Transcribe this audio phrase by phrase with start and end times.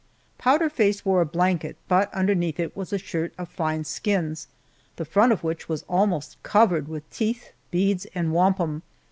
[0.39, 4.47] Powder Face wore a blanket, but underneath it was a shirt of fine skins,
[4.95, 8.81] the front of which was almost covered with teeth, beads, and wampum.